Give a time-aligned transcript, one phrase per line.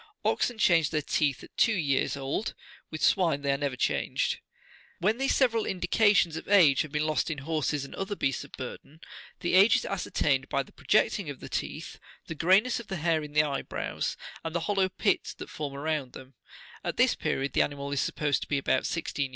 [0.23, 2.55] 44 Oxen change their teeth at two years old:
[2.89, 4.37] with swine they are never changed.46
[4.97, 8.51] "When these several indications of age have been lost in horses and other beasts of
[8.53, 9.01] burden,
[9.41, 13.21] the age is ascertained by the projecting of the teeth, the greyness of the hair
[13.21, 16.33] in the eyebrows, and the hollow pits that form around them;
[16.83, 19.29] at this period the animal is supposed to be about sixteen46 years old.